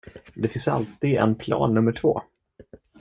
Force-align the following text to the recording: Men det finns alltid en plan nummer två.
Men 0.33 0.41
det 0.41 0.47
finns 0.47 0.67
alltid 0.67 1.15
en 1.15 1.35
plan 1.35 1.73
nummer 1.73 1.91
två. 1.91 2.21